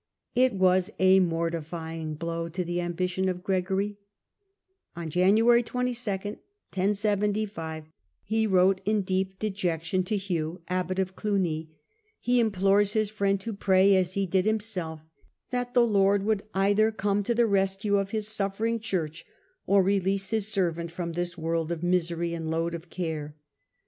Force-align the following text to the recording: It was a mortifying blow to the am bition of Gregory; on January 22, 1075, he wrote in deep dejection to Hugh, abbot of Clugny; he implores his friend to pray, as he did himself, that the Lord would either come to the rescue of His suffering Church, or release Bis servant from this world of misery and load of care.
It 0.33 0.53
was 0.53 0.89
a 0.97 1.19
mortifying 1.19 2.15
blow 2.15 2.49
to 2.49 2.63
the 2.63 2.81
am 2.81 2.95
bition 2.95 3.29
of 3.29 3.43
Gregory; 3.43 3.97
on 4.95 5.11
January 5.11 5.61
22, 5.61 5.95
1075, 6.09 7.85
he 8.23 8.47
wrote 8.47 8.81
in 8.83 9.03
deep 9.03 9.37
dejection 9.37 10.01
to 10.05 10.17
Hugh, 10.17 10.59
abbot 10.67 10.97
of 10.97 11.15
Clugny; 11.15 11.69
he 12.19 12.39
implores 12.39 12.93
his 12.93 13.11
friend 13.11 13.39
to 13.41 13.53
pray, 13.53 13.95
as 13.95 14.13
he 14.15 14.25
did 14.25 14.47
himself, 14.47 15.01
that 15.51 15.75
the 15.75 15.85
Lord 15.85 16.23
would 16.23 16.41
either 16.55 16.91
come 16.91 17.21
to 17.21 17.35
the 17.35 17.45
rescue 17.45 17.97
of 17.97 18.09
His 18.09 18.27
suffering 18.27 18.79
Church, 18.79 19.23
or 19.67 19.83
release 19.83 20.31
Bis 20.31 20.47
servant 20.47 20.89
from 20.89 21.11
this 21.13 21.37
world 21.37 21.71
of 21.71 21.83
misery 21.83 22.33
and 22.33 22.49
load 22.49 22.73
of 22.73 22.89
care. 22.89 23.35